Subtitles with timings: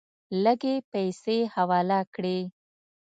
[0.43, 2.39] لږې پیسې حواله کړې.